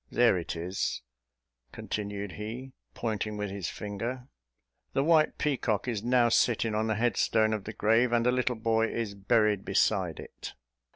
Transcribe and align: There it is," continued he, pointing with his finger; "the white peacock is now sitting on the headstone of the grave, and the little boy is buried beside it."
There 0.09 0.35
it 0.35 0.55
is," 0.55 1.03
continued 1.71 2.31
he, 2.31 2.71
pointing 2.95 3.37
with 3.37 3.51
his 3.51 3.69
finger; 3.69 4.29
"the 4.93 5.03
white 5.03 5.37
peacock 5.37 5.87
is 5.87 6.01
now 6.01 6.27
sitting 6.29 6.73
on 6.73 6.87
the 6.87 6.95
headstone 6.95 7.53
of 7.53 7.65
the 7.65 7.73
grave, 7.73 8.11
and 8.11 8.25
the 8.25 8.31
little 8.31 8.55
boy 8.55 8.87
is 8.87 9.13
buried 9.13 9.63
beside 9.63 10.19
it." 10.19 10.55